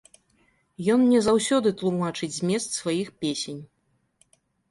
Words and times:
Ён 0.93 0.99
мне 1.01 1.19
заўсёды 1.25 1.73
тлумачыць 1.83 2.31
змест 2.37 2.69
сваіх 2.81 3.07
песень. 3.25 3.61